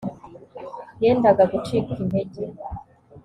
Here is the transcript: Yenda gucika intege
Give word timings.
Yenda 1.03 1.29
gucika 1.51 1.91
intege 2.01 2.41